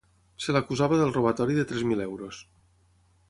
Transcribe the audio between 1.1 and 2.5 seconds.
robatori de tres mil euros.